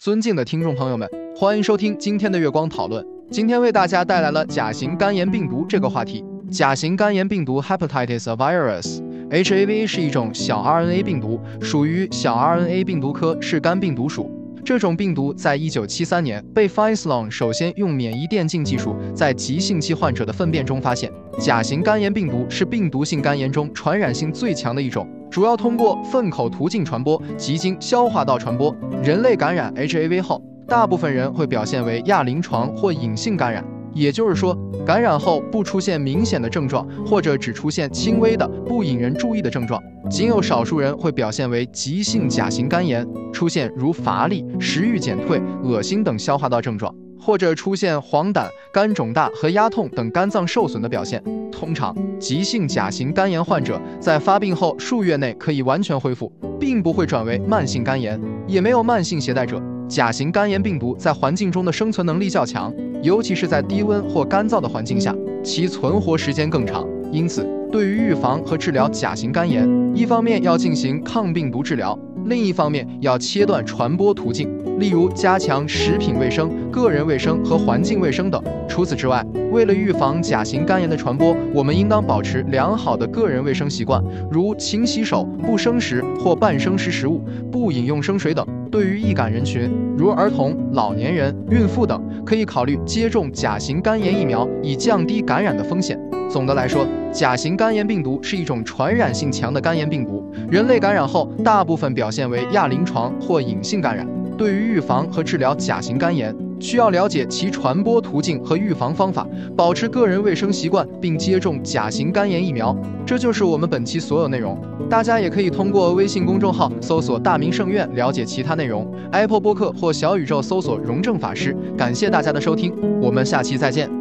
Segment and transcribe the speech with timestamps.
[0.00, 1.06] 尊敬的听众朋友们，
[1.36, 3.06] 欢迎收听今天的月光讨论。
[3.30, 6.24] 今天为大家带来了甲型肝炎病毒这个话题。
[6.50, 14.30] 甲型肝炎病毒 （Hepatitis virus，HAV） 是一种小 RNA 病毒，属于小 RNA 病毒科，是肝病毒属。
[14.64, 21.12] 这种病毒在一九七三年被 f i s l o n 首先用免疫电镜技术在急性期患者的粪便中发现。
[21.38, 28.74] 甲型肝炎病毒是病毒性肝炎中传染性最强的一种，主要通过粪口途径传播及经消化道传播。
[29.02, 33.64] 人类感染 HAV 后，大部分人会表现为亚临床或隐性感染。
[33.92, 34.56] 也就是说，
[34.86, 39.80] 感染后不出现明显的症状，或者只出现轻微的、不引人注意的症状。
[40.08, 51.22] 仅有少数人会表现为急性甲型肝炎，出现如乏力、食欲减退、恶心等消化道症状，或者出现黄疸、肝肿大和压痛等肝脏受损的表现。
[51.52, 59.60] 通常，急性甲型肝炎患者在发病后数月内可以完全恢复，并不会转为慢性肝炎，也没有慢性携带者。
[59.86, 62.72] 甲型肝炎病毒在环境中的生存能力较强。
[63.02, 66.86] 尤其是在低温或干燥的环境下，其存活时间更长。
[67.10, 74.48] 因此，对于预防和治疗甲型肝炎，一方面要进行抗病毒治疗，另一方面要切断传播途径，
[74.80, 78.42] 例如加强食品卫生、个人卫生和环境卫生等。
[78.66, 79.22] 除此之外，
[79.52, 87.22] 为了预防甲型肝炎的传播，我们应当保持良好的个人卫生习惯，如勤洗手、不生食或半生食食物、
[87.52, 88.46] 不饮用生水等。
[88.70, 96.00] 对于易感人群，如儿童、老年人、孕妇等，可以考虑接种甲型肝炎疫苗，以降低感染的风险。
[96.30, 104.06] 总的来说，甲型肝炎病毒是一种传染性强的肝炎病毒，人类感染后大部分表现为亚临床或隐性感染。
[104.40, 112.74] 对于预防和治疗甲型肝炎，需要了解其传播途径和预防方法，保持个人卫生习惯，并接种甲型肝炎疫苗。
[113.04, 114.58] 这就是我们本期所有内容。
[114.88, 118.90] 大家也可以通过微信公众号搜索“大明圣院”了解其他内容。
[119.12, 121.54] Apple 播客或小宇宙搜索“荣正法师”。
[121.76, 123.99] 感谢大家的收听，我们下期再见。